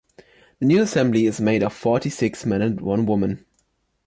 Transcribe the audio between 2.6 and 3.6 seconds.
and one woman.